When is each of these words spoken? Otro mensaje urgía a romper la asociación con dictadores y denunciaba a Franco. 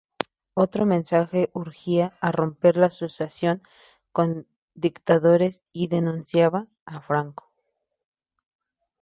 Otro 0.55 0.87
mensaje 0.87 1.51
urgía 1.53 2.17
a 2.21 2.31
romper 2.31 2.75
la 2.75 2.87
asociación 2.87 3.61
con 4.11 4.47
dictadores 4.73 5.61
y 5.73 5.89
denunciaba 5.89 6.65
a 6.85 7.01
Franco. 7.01 7.51